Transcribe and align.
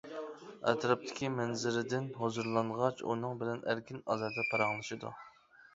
ئەتراپتىكى 0.71 1.29
مەنزىرىدىن 1.33 2.07
ھۇزۇرلانغاچ 2.23 3.05
ئۇنىڭ 3.11 3.39
بىلەن 3.45 3.65
ئەركىن-ئازادە 3.71 4.49
پاراڭلىشىدۇ. 4.53 5.19